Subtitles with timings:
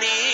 [0.00, 0.27] நீ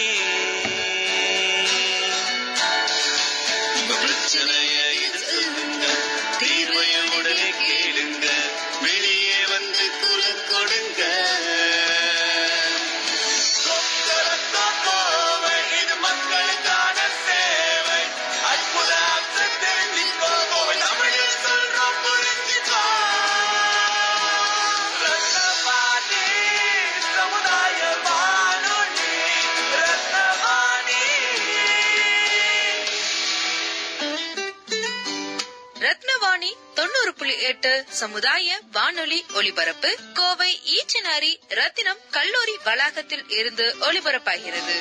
[37.33, 44.75] தொண்ணூறு புள்ளி எட்டு சமுதாய வானொலி ஒலிபரப்பு கோவை ஈச்சனாரி ரத்தினம் கல்லூரி வளாகத்தில் இருந்து ஒலிபரப்பாகிறது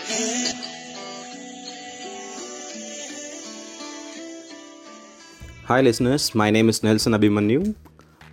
[5.70, 6.26] Hi, listeners.
[6.42, 7.62] My name is Nelson Abhimanyu,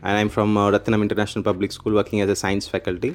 [0.08, 3.12] and I'm from uh, Ratnam International Public School, working as a science faculty.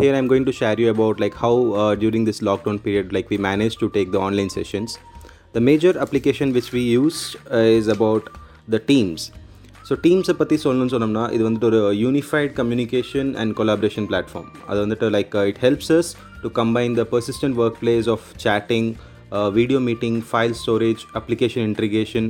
[0.00, 3.28] Here, I'm going to share you about like how uh, during this lockdown period, like
[3.34, 4.92] we managed to take the online sessions.
[5.56, 7.20] The major application which we use
[7.52, 8.24] uh, is about
[8.68, 9.22] the Teams.
[9.87, 15.07] so டீம்ஸை பற்றி சொல்லணும்னு சொன்னோம்னா இது வந்துட்டு ஒரு unified communication and collaboration platform அது வந்துட்டு
[15.13, 16.09] like it helps us
[16.41, 18.89] to combine the persistent work place of chatting
[19.53, 22.27] video meeting file storage application integration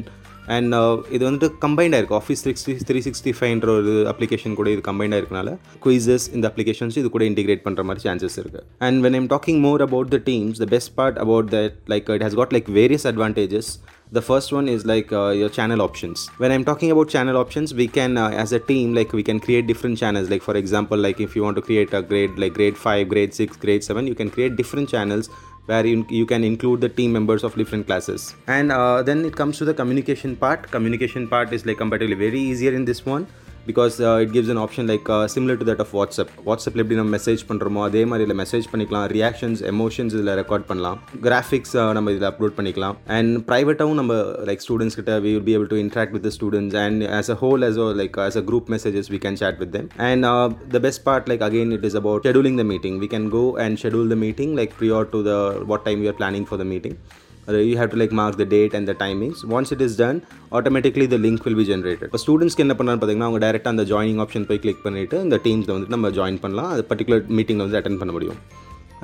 [0.56, 0.74] and
[1.12, 5.50] இது வந்துட்டு கம்பைண்டாக இருக்குது ஆஃபீஸ் சிக்ஸ்டி த்ரீ சிக்ஸ்டி ஃபைவ்ன்ற ஒரு அப்ளிகேஷன் கூட இது கம்பைண்டாக இருக்கனால
[5.86, 9.84] குயிசஸ் இந்த அப்ளிகேஷன்ஸ் இது கூட இன்டிகிரேட் பண்ணுற மாதிரி சான்சஸ் இருக்குது and when I'm talking more
[9.88, 13.72] about the teams the best part about that like it has got like various advantages
[14.12, 16.28] the first one is like uh, your channel options.
[16.38, 19.40] When i'm talking about channel options we can uh, as a team like we can
[19.40, 20.30] create different channels.
[20.30, 23.34] Like for example like if you want to create a grade like grade 5 grade
[23.34, 25.30] 6 grade 7 you can create different channels
[25.66, 28.34] where you, you can include the team members of different classes.
[28.48, 30.72] And uh, then it comes to the communication part.
[30.72, 33.28] Communication part is like comparatively very easier in this one
[33.69, 37.43] because it gives an option like similar to that of WhatsApp வாட்ஸ்அப்பில் எப்படி நம்ம message
[37.51, 42.57] பண்ணுறோமோ அதே மாதிரி இதில் message பண்ணிக்கலாம் reactions emotions இதில் record பண்ணலாம் கிராஃபிக்ஸ் நம்ம இதில் அப்லோட்
[42.59, 44.17] பண்ணிக்கலாம் அண்ட் ப்ரைவேட்டாகவும் நம்ம
[44.51, 47.65] லைக் ஸ்டூடெண்ட்ஸ் கிட்ட we will be able to interact with students and as a whole
[47.71, 50.47] as a like as a group messages we can chat with them and uh,
[50.77, 53.83] the best part like again it is about scheduling the meeting we can go and
[53.83, 55.39] schedule the meeting like prior to the
[55.73, 58.46] what time we are planning for the meeting Uh, you have to like mark the
[58.46, 60.18] date and the timings once it is done
[60.58, 64.20] automatically இந்த link will be generated இப்போ ஸ்டூடெண்ட்ஸ்க்கு என்ன பண்ணலாம்னு பார்த்தீங்கன்னா அவங்க டேரெக்டாக அந்த joining
[64.24, 68.00] option போய் கிளிக் பண்ணிட்டு இந்த டீம்ஸில் வந்து நம்ம ஜாயின் பண்ணலாம் அது பர்டிகுலர் மீட்டிங்கில் வந்து அட்டன்
[68.02, 68.40] பண்ண முடியும்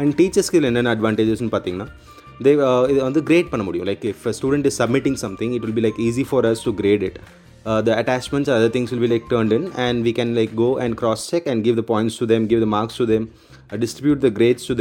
[0.02, 1.88] அண்ட் டீச்சர்ஸ்க்கு இதில் என்னென்ன அட்வான்டேஜஸ்னு பார்த்தீங்கன்னா
[2.46, 2.52] தே
[2.92, 6.00] இது வந்து கிரேட் பண்ண முடியும் like if student is submitting something it will be like
[6.08, 7.20] easy for us to grade it
[7.88, 10.98] the attachments other things will be like turned in and we can like go and
[10.98, 13.24] cross check and give the points to them give the marks to them
[13.70, 14.76] uh, distribute the grades to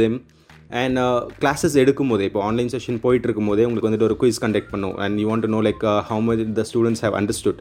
[0.81, 0.99] and
[1.41, 4.71] classes uh, எடுக்கும் போதே இப்போ online session போயிட்டு இருக்கும் போதே உங்களுக்கு வந்துட்டு ஒரு quiz conduct
[4.71, 4.95] பண்ணும்.
[5.03, 7.59] And you want know like how much the students have understood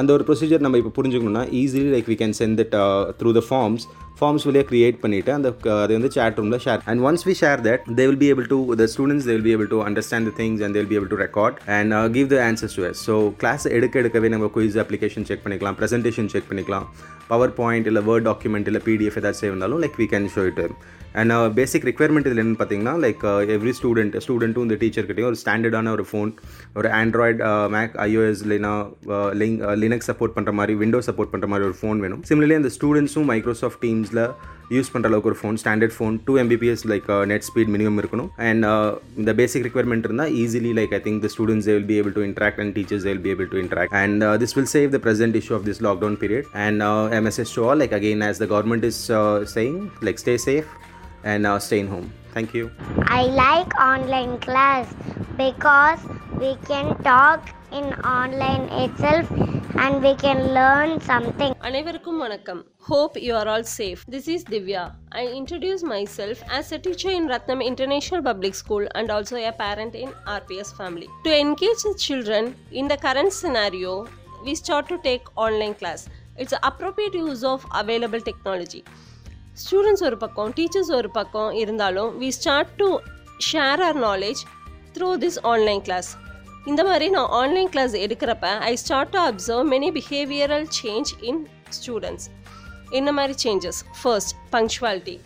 [0.00, 2.74] அந்த ஒரு ப்ரொசீஜர் நம்ம இப்போ புரிஞ்சுக்கணும்னா easily like we can send that
[3.18, 3.84] through the forms
[4.18, 5.48] forms வழியாக கிரியேட் பண்ணிவிட்டு அந்த
[5.82, 8.58] அதை வந்து சேட் ரூமில் share and once we share that they will be able to
[8.82, 11.20] the students they will be able to understand the things and they'll be able to
[11.24, 15.44] record and give the answers to us so class எடுக்க எடுக்கவே நம்ம quiz application check
[15.46, 16.88] பண்ணிக்கலாம் presentation check பண்ணிக்கலாம்.
[17.32, 20.60] Power point இல்லை word document இல்லை PDF ஏதாவது save இருந்தாலும் like we can show it
[21.20, 23.20] and basic requirement இதில் என்னென்னு பார்த்தீங்கன்னா லைக்
[23.56, 26.30] எவ்ரி ஸ்டூடெண்ட் ஸ்டூடெண்ட்டும் இந்த டீச்சர்கிட்டையும் ஒரு ஸ்டாண்டர்டான ஒரு ஃபோன்
[26.78, 27.40] ஒரு ஆண்ட்ராய்ட்
[27.74, 28.72] மேக் ஐஓஎஸ் இல்லைனா
[29.40, 32.22] லிங்க் லினக்ஸ் சப்போர்ட் பண்ணுற மாதிரி விண்டோ சப்போர்ட் பண்ணுற மாதிரி ஒரு ஃபோன் வேணும்.
[32.30, 34.23] சிமிலர்லி அந்த ஸ்டூடெண்ட்ஸும் மைக்ரோசாஃப்ட் டீம்ஸில்
[34.75, 38.65] யூஸ் பண்ணுற அளவுக்கு ஒரு phone standard phone two MBPS like net speed minimum இருக்கணும் அண்ட்
[39.21, 42.23] இந்த பேசிக் ரெக்குயர்மெண்ட் இருந்தால் easily like I think the students they will be able to
[42.27, 45.01] interact and teachers they will be able to interact and uh, this will save the
[45.07, 48.37] present issue of this lockdown period and uh, a message to all like again as
[48.43, 49.75] the government is uh, saying
[50.07, 50.69] like stay safe
[51.31, 52.65] and uh, stay in home thank you
[53.19, 54.85] I like online class
[55.37, 56.03] because
[56.43, 57.41] we can talk
[57.71, 57.87] in
[58.19, 59.25] online itself
[59.83, 61.51] and we can learn something.
[61.67, 64.83] அனைவருக்கும் வணக்கம் hope you are all safe this is Divya
[65.21, 65.83] I introduce
[66.17, 70.71] myself as a teacher in Rathnam international public school and also a parent in RPS
[70.79, 71.07] family.
[71.27, 73.93] To engage the children in the current scenario,
[74.45, 76.01] we start to take online class.
[76.37, 78.83] It's the appropriate use of available technology.
[79.61, 82.87] Students ஒரு பக்கம் teachers ஒரு பக்கம் இருந்தாலும் we start to
[83.49, 84.41] share our knowledge
[84.95, 86.09] through this online class
[86.66, 91.40] இந்த மாதிரி நான் online class எடுக்கிறப்ப I start to observe many behavioural change in
[91.76, 92.26] students
[92.98, 95.16] என்ன மாதிரி changes first punctuality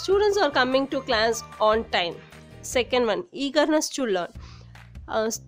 [0.00, 1.38] students are coming to class
[1.68, 2.14] on time
[2.72, 4.34] second one eagerness to learn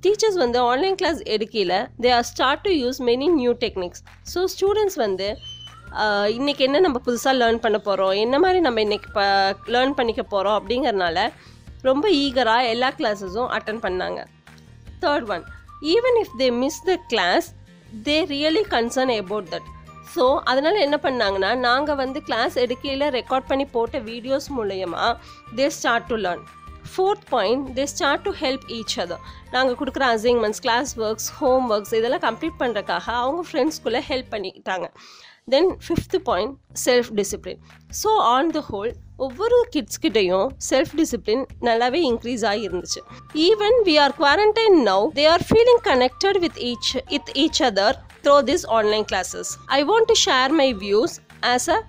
[0.04, 1.74] teachers வந்து online class எடுக்கையில்
[2.04, 4.02] they are start to use many new techniques
[4.32, 5.28] so students வந்து
[6.02, 9.26] uh, இன்றைக்கி என்ன நம்ம புதுசாக learn பண்ண போகிறோம் என்ன மாதிரி நம்ம இன்றைக்கி இப்போ
[9.74, 11.26] லேர்ன் பண்ணிக்க போகிறோம் அப்படிங்கிறனால
[11.82, 14.20] ரொம்ப ஈகராக எல்லா கிளாஸஸும் அட்டன் பண்ணாங்க.
[15.04, 15.44] Third one
[15.92, 17.48] even if they miss the class
[18.06, 19.68] they really concern about that
[20.14, 25.04] so அதனால் என்ன பண்ணாங்கன்னா நாங்கள் வந்து கிளாஸ் எடுக்கையில் ரெக்கார்ட் பண்ணி போட்ட வீடியோஸ் மூலயமா
[25.58, 26.42] they start to learn
[26.92, 29.22] fourth point they start to help each other
[29.52, 34.88] நாங்கள் கொடுக்குற assignments class works home works இதெல்லாம் கம்ப்ளீட் பண்ணுறக்காக அவங்க ஃப்ரெண்ட்ஸ்குள்ளே ஹெல்ப் பண்ணிக்கிட்டாங்க
[35.47, 36.53] Then fifth point
[36.85, 37.59] self discipline
[38.01, 38.91] so on the whole
[39.27, 43.01] ஒவ்வொரு கிட்ஸ்கிட்டையும் செல்ஃப் டிசிப்ளின் நல்லாவே இன்க்ரீஸ் ஆகி இருந்துச்சு
[43.47, 48.37] even we are quarantine now they are feeling connected with each with each other through
[48.49, 51.15] this online classes I want to share my views
[51.53, 51.79] as a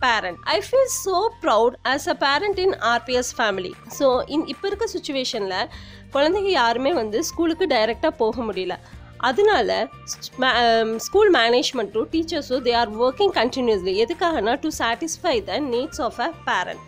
[0.00, 0.38] parent.
[0.46, 3.72] I feel so proud as a parent in RPS family.
[3.98, 5.68] So in இப்போ இருக்க சுச்சுவேஷனில்
[6.14, 8.76] குழந்தைங்க யாருமே வந்து ஸ்கூலுக்கு டைரெக்டாக போக முடியல
[9.19, 9.87] அதனால
[10.97, 16.83] ஸ்கூல் மேனேஜ்மெண்ட்டும் டீச்சர்ஸும் தே ஆர் ஒர்க்கிங் கண்டினியூஸ்லி எதுக்காகனா to satisfy the needs of a parent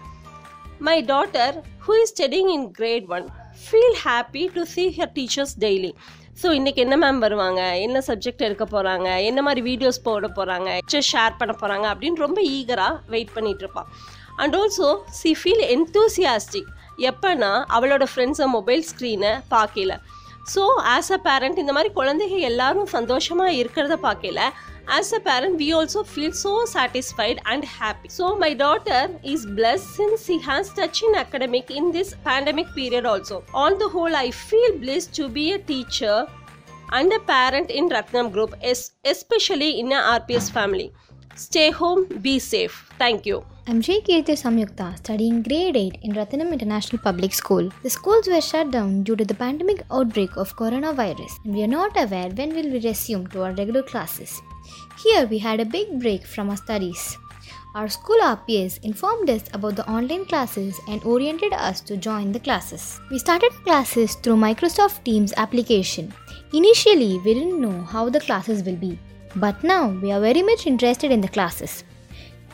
[0.80, 1.56] my daughter
[1.88, 3.28] who is studying in grade one
[3.66, 5.94] feel happy to see her teachers daily
[6.42, 7.62] so இன்றைக்கி என்ன மேம் வருவாங்க?
[7.76, 10.78] என்ன சப்ஜெக்ட் எடுக்க போகிறாங்க என்ன மாதிரி வீடியோஸ் போட போகிறாங்க
[11.12, 17.64] ஷேர் பண்ண போகிறாங்க அப்படின்னு ரொம்ப ஈகராக வெயிட் பண்ணிகிட்ருப்பான் இருப்பான் and also she feel enthusiastic எப்போனா
[17.78, 19.94] அவளோட ஃப்ரெண்ட்ஸை மொபைல் ஸ்க்ரீனை பார்க்கல.
[20.55, 20.63] ஸோ
[20.97, 24.41] ஆஸ் அ பேரண்ட் இந்த மாதிரி குழந்தைங்க எல்லாரும் சந்தோஷமாக இருக்கிறத பார்க்கல
[24.97, 29.85] as a parent we also feel so satisfied and happy so my daughter is plus
[29.99, 34.31] since he has touch in academic in this pandemic period also on the whole i
[34.49, 36.17] feel blessed to be a teacher
[36.99, 40.89] and a parent in ratnam group es- especially in a rps family
[41.47, 43.39] stay home be safe thank you
[43.70, 44.00] I'm J.
[44.00, 47.70] Kirti Samyukta, studying grade 8 in Rathinam International Public School.
[47.84, 51.74] The schools were shut down due to the pandemic outbreak of coronavirus, and we are
[51.74, 54.42] not aware when will we resume to our regular classes.
[55.04, 57.18] Here we had a big break from our studies.
[57.76, 62.40] Our school RPS informed us about the online classes and oriented us to join the
[62.40, 63.02] classes.
[63.12, 66.14] We started classes through Microsoft Teams application.
[66.54, 68.98] Initially, we didn't know how the classes will be,
[69.36, 71.84] but now we are very much interested in the classes.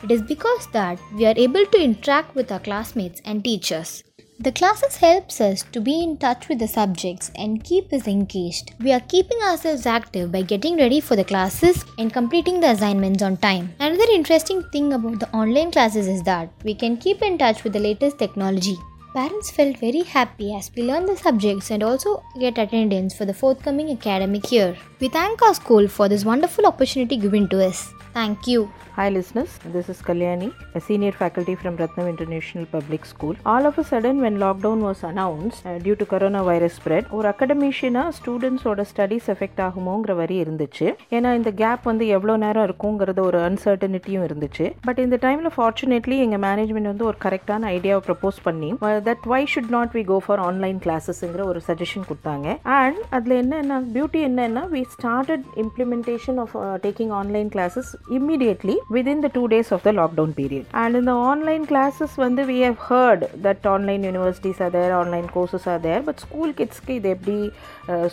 [0.04, 4.04] It is because that we are able to interact with our classmates and teachers.
[4.38, 8.74] The classes helps us to be in touch with the subjects and keep us engaged.
[8.80, 13.22] We are keeping ourselves active by getting ready for the classes and completing the assignments
[13.22, 13.72] on time.
[13.80, 17.72] Another interesting thing about the online classes is that we can keep in touch with
[17.72, 18.76] the latest technology.
[19.14, 23.32] Parents felt very happy as we learned the subjects and also get attendance for the
[23.32, 24.76] forthcoming academic year.
[25.04, 27.92] We thank our school for this wonderful opportunity given to us.
[28.14, 28.60] Thank you.
[28.92, 33.34] Hi listeners, this is Kalyani, a senior faculty from Ratnam International Public School.
[33.44, 38.12] All of a sudden when lockdown was announced uh, due to coronavirus spread, ஒரு அகடமிஷியனாக
[38.18, 40.86] ஸ்டூடெண்ட்ஸோட studies effect ஆகுமோங்கிற வரி இருந்துச்சு
[41.16, 46.42] ஏன்னா இந்த gap வந்து எவ்வளோ நேரம் இருக்குங்கிறது ஒரு அன்சர்டனிட்டியும் இருந்துச்சு பட் இந்த டைமில் ஃபார்ச்சுனேட்லி எங்கள்
[46.46, 48.70] மேனேஜ்மெண்ட் வந்து ஒரு கரெக்டான ஐடியாவை ப்ரப்போஸ் பண்ணி
[49.10, 52.48] that why should not we go for online கிளாஸஸ்ங்கிற ஒரு சஜஷன் கொடுத்தாங்க
[52.78, 56.54] அண்ட் அதில் என்னென்ன பியூட்டி என்னென்னா we started implementation of
[56.84, 60.64] taking online classes immediately within the two days of the lockdown period.
[60.82, 65.28] And in the online classes, when we have heard that online universities are there, online
[65.28, 67.38] courses are there, but school kidsக்கு இது எப்படி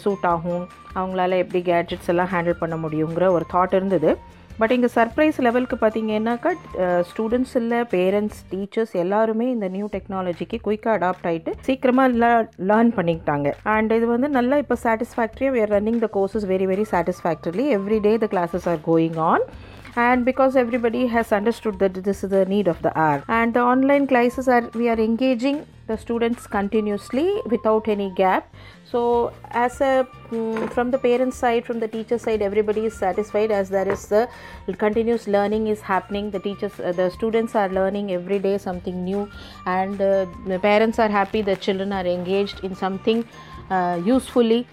[0.03, 0.63] suit ஆகும்
[0.99, 4.09] அவங்களால எப்படி gadgets எல்லாம் handle பண்ண முடியுங்கிற ஒரு தாட் இருந்தது
[4.59, 6.51] பட் இங்கே சர்ப்ரைஸ் லெவலுக்கு பார்த்தீங்கன்னாக்கா
[7.09, 12.38] ஸ்டூடெண்ட்ஸ் இல்லை பேரண்ட்ஸ் டீச்சர்ஸ் எல்லாருமே இந்த நியூ டெக்னாலஜிக்கு குயிக்காக அடாப்ட் ஆகிட்டு சீக்கிரமாக
[12.71, 13.50] லேர்ன் பண்ணிக்கிட்டாங்க.
[13.75, 18.13] அண்ட் இது வந்து நல்லா இப்போ சாட்டிஸ்ஃபேக்ட்ரியாக we're running the courses very very satisfactorily every day
[18.25, 19.45] the classes are going on
[20.03, 23.18] and because everybody has understood that this is the need of the hour.
[23.38, 25.57] And the online classes are we are engaging
[25.89, 28.46] the students continuously without any gap.
[28.91, 33.51] So as a mm, from the parents side from the teacher side everybody is satisfied
[33.51, 34.27] as there is the
[34.77, 36.31] continuous learning is happening.
[36.31, 39.29] The teachers uh, the students are learning every day something new
[39.65, 43.25] and uh, the parents are happy the children are engaged in something
[43.69, 44.67] uh, usefully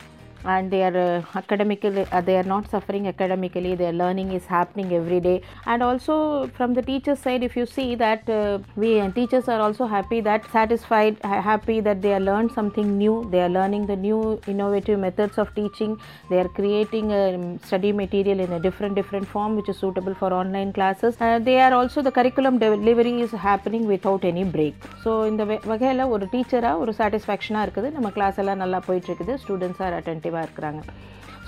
[0.45, 4.89] and they are uh, academically uh, they are not suffering academically their learning is happening
[4.93, 5.35] every day
[5.65, 6.15] and also
[6.57, 8.39] from the teachers side if you see that uh,
[8.75, 12.97] we and teachers are also happy that satisfied ha- happy that they are learned something
[12.97, 15.93] new they are learning the new innovative methods of teaching
[16.29, 17.23] they are creating a
[17.65, 21.57] study material in a different different form which is suitable for online classes uh, they
[21.61, 26.81] are also the curriculum delivery is happening without any break so இந்த வகையில் ஒரு டீச்சராக
[26.83, 29.95] ஒரு சாட்டிஸ்ஃபேக்ஷனாக இருக்குது நம்ம class எல்லாம் நல்லா போயிட்டுருக்குது ஸ்டூடெண்ட்ஸ் ஆர்
[30.38, 30.82] ஆக்டிவாக இருக்கிறாங்க.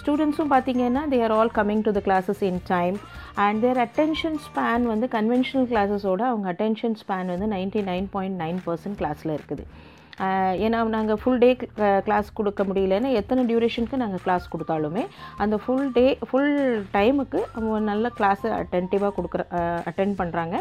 [0.01, 2.97] ஸ்டூடெண்ட்ஸும் பார்த்தீங்கன்னா they are all coming to the classes in time
[3.45, 8.61] and their attention span வந்து கன்வென்ஷனல் கிளாஸஸோட அவங்க அட்டென்ஷன் ஸ்பேன் வந்து ninety nine point nine
[8.67, 9.65] percent கிளாஸில் இருக்குது
[10.65, 11.51] ஏன்னா நாங்கள் ஃபுல் டே
[12.07, 15.05] கிளாஸ் கொடுக்க முடியலன்னா எத்தனை டியூரேஷனுக்கு நாங்கள் கிளாஸ் கொடுத்தாலுமே
[15.43, 16.51] அந்த ஃபுல் டே ஃபுல்
[16.97, 19.45] டைமுக்கு அவங்க நல்ல கிளாஸை அட்டென்டிவாக கொடுக்குற
[19.91, 20.57] அட்டென்ட் பண்ணுறாங்க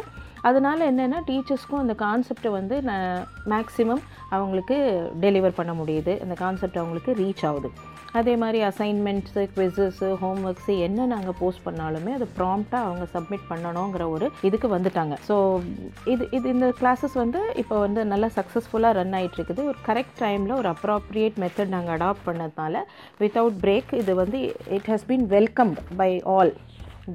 [0.49, 2.75] அதனால என்னென்னா டீச்சர்ஸ்க்கும் அந்த கான்செப்டை வந்து
[3.53, 4.03] மேக்ஸிமம்
[4.37, 4.77] அவங்களுக்கு
[5.25, 6.15] டெலிவர் பண்ண முடியுது.
[6.25, 7.71] அந்த கான்செப்ட் அவங்களுக்கு ரீச் ஆகுது.
[8.17, 14.27] அதே மாதிரி அசைன்மெண்ட்ஸு குவிசஸ்ஸு ஹோம்ஒர்க்ஸு என்ன நாங்கள் போஸ்ட் பண்ணாலுமே அது ப்ராம்ப்டாக அவங்க சப்மிட் பண்ணணுங்கிற ஒரு
[14.47, 15.15] இதுக்கு வந்துட்டாங்க.
[15.27, 15.35] ஸோ
[16.13, 19.61] இது இது இந்த கிளாஸஸ் வந்து இப்போ வந்து நல்லா சக்ஸஸ்ஃபுல்லாக ரன் ஆயிட்டு இருக்குது.
[19.71, 22.83] ஒரு கரெக்ட் டைமில் ஒரு அப்ராப்ரியேட் மெத்தட் நாங்கள் அடாப்ட் பண்ணதுனால
[23.23, 24.41] வித்தவுட் பிரேக் இது வந்து
[24.79, 26.53] it has been welcomed by all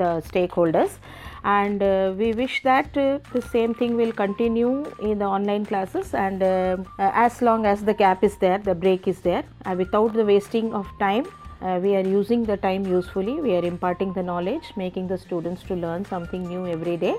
[0.02, 0.06] the
[0.60, 0.96] stakeholders
[1.44, 6.14] and uh, we wish that uh, the same thing will continue in the online classes
[6.14, 9.44] and uh, uh, as long as the gap is there the break is there
[9.76, 11.26] without the wasting of time
[11.60, 13.40] uh, we are using the time usefully.
[13.40, 17.14] We are imparting the knowledge making the students to learn something new every day.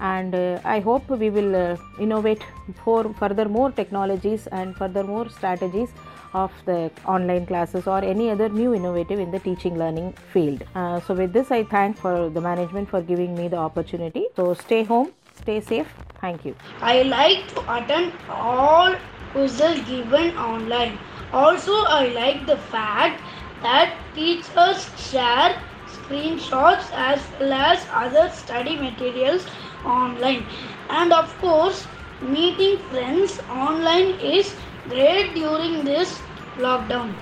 [0.00, 2.42] And uh, i hope we will innovate
[2.84, 5.90] for further more technologies and further more strategies
[6.42, 6.78] of the
[7.16, 11.32] online classes or any other new innovative in the teaching learning field Uh, so with
[11.38, 15.12] this i thank for the management for giving me the opportunity so stay home
[15.42, 18.94] stay safe thank you I like to attend all
[19.32, 20.98] quizzes given online.
[21.32, 23.20] Also, I like the fact
[23.62, 25.56] that teachers share
[25.96, 29.46] screenshots as well as other study materials
[29.84, 30.44] online.
[30.88, 31.86] And of course,
[32.20, 34.54] meeting friends online is
[34.88, 36.18] great during this
[36.57, 37.13] lockdown.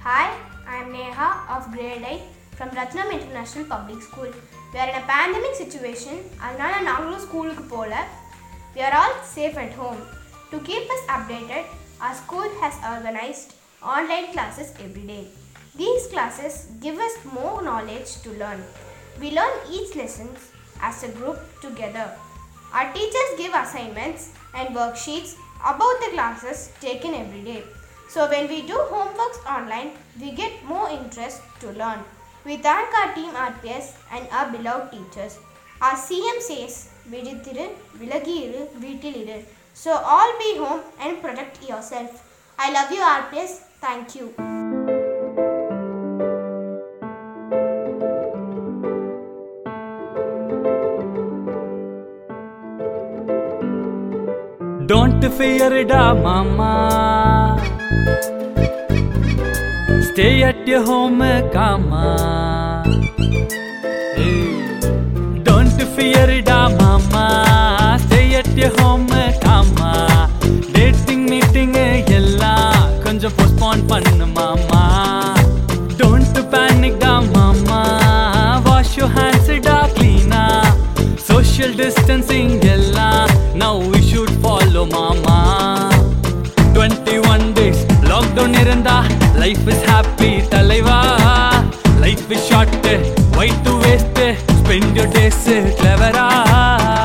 [0.00, 0.36] Hi,
[0.66, 2.20] I am Neha of grade 8
[2.56, 4.30] from Ratnam International Public School.
[4.72, 7.96] We are in a pandemic situation, அதனால நாங்களும் ஸ்கூலுக்கு போகல
[8.76, 10.00] We are all safe at home.
[10.52, 11.64] To keep us updated,
[12.04, 13.50] our school has organized
[13.94, 15.24] online classes every day.
[15.82, 18.60] These classes give us more knowledge to learn.
[19.20, 20.38] We learn each lessons
[20.88, 22.06] as a group together.
[22.76, 24.22] Our teachers give assignments
[24.58, 25.32] and worksheets
[25.72, 27.62] about the classes taken every day.
[28.08, 32.00] So when we do homeworks online, we get more interest to learn.
[32.44, 35.38] We thank our team RPS and our beloved teachers.
[35.80, 36.74] Our CM says,
[37.12, 37.64] விழித்திரு
[38.00, 39.38] விலகியிரு வீட்டிலிரு
[39.82, 42.12] So all be home and protect yourself.
[42.64, 43.54] I love you RPS.
[43.84, 44.26] Thank you.
[54.86, 57.37] Don't fear da mama
[60.19, 61.19] Stay at your home,
[61.53, 62.83] Kama.
[65.43, 67.97] Don't fear, it, mama.
[68.07, 69.07] Stay at your home,
[69.41, 70.29] Kama.
[70.73, 72.73] Dating, meeting, yella.
[73.03, 75.35] Konja postpone pan, mama.
[75.97, 78.61] Don't panic, da mama.
[78.65, 80.63] Wash your hands, da cleana.
[81.17, 83.27] Social distancing, yella.
[83.55, 85.89] Now we should follow, mama.
[86.73, 87.53] 21
[88.35, 88.97] days lockdown இருந்தா
[89.41, 90.97] life is happy தலைவா
[92.03, 92.69] life is short
[93.35, 94.19] why to waste
[94.59, 95.39] spend your days
[95.79, 96.11] clever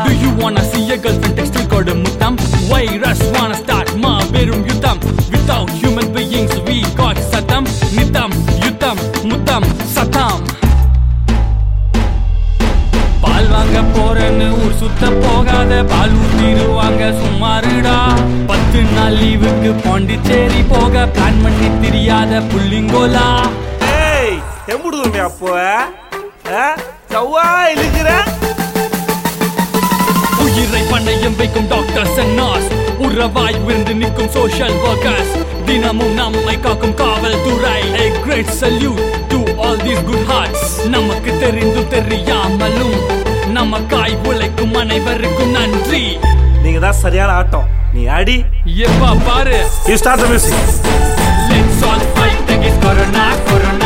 [0.07, 2.35] do you wanna see a girlfriend texting called mutam
[2.71, 4.99] virus wanna start ma verum yuddham
[5.35, 7.64] without human beings we got satam
[7.99, 8.31] nitam
[8.64, 8.99] yuddham
[9.31, 9.64] mutam
[9.97, 10.38] satam
[13.26, 17.95] பால் வாங்க போறேன்னு ஊர் சுத்த போகாத பால் ஊத்திடுவாங்க சும்மாருடா
[18.50, 18.63] பத்து
[19.04, 23.25] நாள் லீவுக்கு பாண்டிச்சேரி போக பிளான் பண்ணி தெரியாத புள்ளிங்கோலா.
[23.96, 24.37] ஏய்
[24.73, 25.50] எம்புடுதுமே அப்போ
[27.12, 27.42] சவ்வா
[27.73, 28.11] இழுக்கிற?
[30.44, 32.70] உயிரை பண்டையம் வைக்கும் டாக்டர்ஸ் அண்ட் நர்ஸ்
[33.06, 35.34] உறவாய் விருந்து நிற்கும் சோஷியல் ஒர்க்கர்ஸ்
[35.68, 37.80] தினமும் நம்மை காக்கும் காவல்துறை.
[38.04, 39.02] A great salute
[39.34, 40.64] to all these good hearts.
[40.96, 42.96] நமக்கு தெரிந்தும் தெரியாமலும்
[43.58, 46.04] நமக்காய் உழைக்கும் அனைவருக்கும் நன்றி.
[46.64, 47.66] நீங்க தான் சரியான ஆட்டம்.
[47.94, 48.37] நீ அடி
[48.87, 49.59] எப்பா பாரு.
[49.90, 50.61] You start the music
[51.49, 53.84] Let's all fight against Corona, Corona,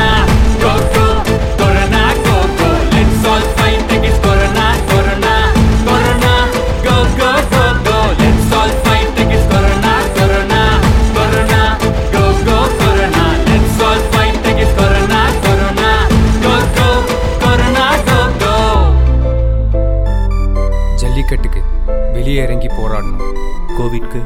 [22.28, 23.28] வெளியே இறங்கி போராடணும்.
[23.76, 24.18] கோவிட்க்கு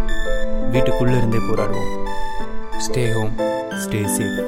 [0.71, 1.90] வீட்டுக்குள்ளே இருந்தே போராடுவோம்.
[2.85, 3.35] ஸ்டே ஹோம்
[3.82, 4.38] ஸ்டே சேஃப்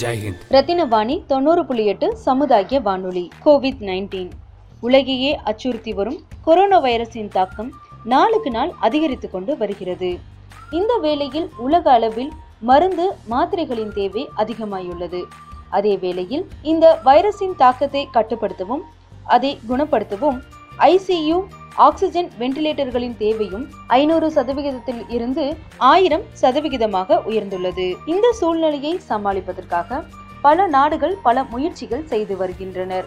[0.00, 4.30] ஜெய் ஹிந்த் ரத்தினவாணி தொண்ணூறு புள்ளி எட்டு சமுதாய வானொலி கோவிட் நைன்டீன்
[4.80, 7.70] உலகையே அச்சுறுத்தி வரும் கொரோனா வைரஸின் தாக்கம்
[8.14, 10.10] நாளுக்கு நாள் அதிகரித்து கொண்டு வருகிறது.
[10.70, 12.32] இந்த வேளையில் உலக அளவில்
[12.70, 15.22] மருந்து மாத்திரைகளின் தேவை அதிகமாயுள்ளது.
[15.70, 18.86] அதே வேளையில் இந்த வைரஸின் தாக்கத்தை கட்டுப்படுத்தவும்
[19.36, 20.40] அதை குணப்படுத்தவும்
[20.92, 21.36] ஐசியு
[21.76, 27.96] ஆக்சிஜன் வென்டிலேட்டர்களின் தேவையும் ஐநூறு சதவிகிதத்தில் இருந்து ஆயிரம் சதவிகிதமாக உயர்ந்துள்ளது.
[28.06, 30.02] இந்த சூழ்நிலையை சமாளிப்பதற்காக
[30.42, 33.04] பல நாடுகள் பல முயற்சிகள் செய்து வருகின்றனர்.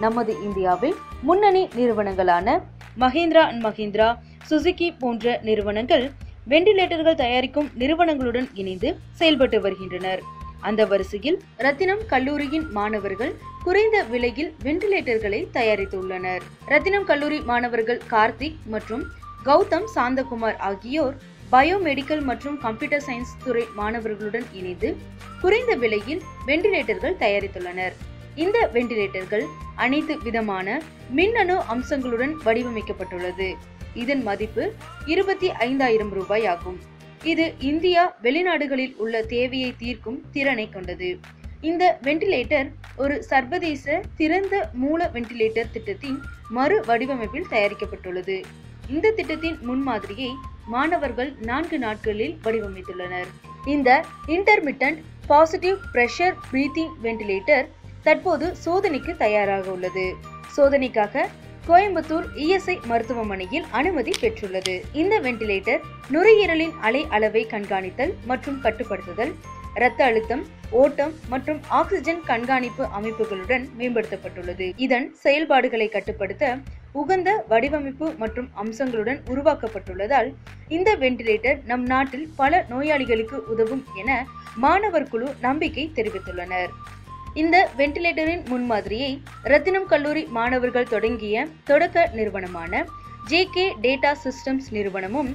[0.00, 2.60] நமது இந்தியாவில் முன்னணி நிறுவனங்களான
[2.98, 4.14] மஹிந்திரா அண்ட் மஹிந்திரா
[4.50, 6.10] சுசுகி போன்ற நிறுவனங்கள்
[6.48, 10.22] வெண்டிலேட்டர்கள் தயாரிக்கும் நிறுவனங்களுடன் இணைந்து செயல்பட்டு வருகின்றனர்.
[10.60, 16.42] அந்த வரிசையில் ரத்தினம் கல்லூரியின் மாணவர்கள் குறைந்த விலையில் வெண்டிலேட்டர்களை தயாரித்துள்ளனர்.
[16.66, 19.02] ரத்தினம் கல்லூரி மாணவர்கள் கார்த்திக் மற்றும்
[19.44, 21.16] கௌதம் சாந்தகுமார் ஆகியோர்
[21.52, 24.96] பயோமெடிக்கல் மற்றும் கம்ப்யூட்டர் சயின்ஸ் துறை மாணவர்களுடன் இணைந்து
[25.42, 27.94] குறைந்த விலையில் வெண்டிலேட்டர்கள் தயாரித்துள்ளனர்.
[28.34, 29.44] இந்த வெண்டிலேட்டர்கள்
[29.76, 30.80] அனைத்து விதமான
[31.18, 33.48] மின்னணு அம்சங்களுடன் வடிவமைக்கப்பட்டுள்ளது.
[33.94, 34.72] இதன் மதிப்பு
[35.06, 36.80] இருபத்தி ஐந்தாயிரம் ரூபாய் ஆகும்.
[37.32, 41.10] இது இந்தியா வெளிநாடுகளில் உள்ள தேவையை தீர்க்கும் திறனை கொண்டது.
[41.68, 42.68] இந்த வெண்டிலேட்டர்
[43.02, 46.18] ஒரு சர்வதேச திறந்த மூல வெண்டிலேட்டர் திட்டத்தின்
[46.56, 48.36] மறு வடிவமைப்பில் தயாரிக்கப்பட்டுள்ளது.
[48.94, 50.30] இந்த திட்டத்தின் முன்மாதிரியை
[50.74, 53.30] மாணவர்கள் நான்கு நாட்களில் வடிவமைத்துள்ளனர்.
[53.74, 53.90] இந்த
[54.36, 54.98] intermittent
[55.30, 57.68] positive pressure breathing ventilator
[58.02, 60.06] தற்போது சோதனைக்கு தயாராக உள்ளது.
[60.56, 61.28] சோதனைக்காக
[61.68, 64.76] கோயம்புத்தூர் இஎஸ்ஐ மருத்துவமனையில் அனுமதி பெற்றுள்ளது.
[65.02, 65.82] இந்த வெண்டிலேட்டர்
[66.14, 69.34] நுரையீரலின் அலை அளவை கண்காணித்தல் மற்றும் கட்டுப்படுத்துதல்
[69.76, 70.42] இரத்த அழுத்தம்
[70.80, 74.66] ஓட்டம் மற்றும் ஆக்சிஜன் கண்காணிப்பு அமைப்புகளுடன் மேம்படுத்தப்பட்டுள்ளது.
[74.76, 76.44] இதன் செயல்பாடுகளை கட்டுப்படுத்த
[76.94, 80.28] உகந்த வடிவமைப்பு மற்றும் அம்சங்களுடன் உருவாக்கப்பட்டுள்ளதால்
[80.68, 84.10] இந்த வெண்டிலேட்டர் நம் நாட்டில் பல நோயாளிகளுக்கு உதவும் என
[84.54, 86.72] மாணவர் குழு நம்பிக்கை தெரிவித்துள்ளனர்.
[87.34, 89.12] இந்த வெண்டிலேட்டரின் முன்மாதிரியை
[89.42, 92.84] ரத்தினம் கல்லூரி மாணவர்கள் தொடங்கிய தொடக்க நிறுவனமான
[93.28, 95.30] ஜே கே டேட்டா சிஸ்டம்ஸ் நிறுவனமும்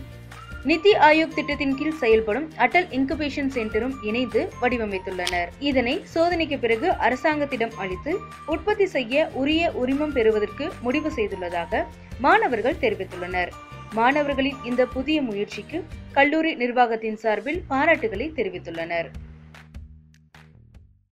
[0.70, 5.50] நிதி ஆயோக் திட்டத்தின் கீழ் செயல்படும் அடல் இன்குபேஷன் சென்டரும் இணைந்து வடிவமைத்துள்ளனர்.
[5.60, 8.14] இதனை சோதனைக்கு பிறகு அரசாங்கத்திடம் அளித்து
[8.46, 11.84] உற்பத்தி செய்ய உரிய உரிமம் பெறுவதற்கு முடிவு செய்துள்ளதாக
[12.20, 13.52] மாணவர்கள் தெரிவித்துள்ளனர்.
[13.94, 15.80] மாணவர்களின் இந்த புதிய முயற்சிக்கு
[16.12, 19.10] கல்லூரி நிர்வாகத்தின் சார்பில் பாராட்டுகளை தெரிவித்துள்ளனர்.